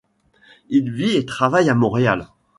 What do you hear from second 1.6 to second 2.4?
à Montréal.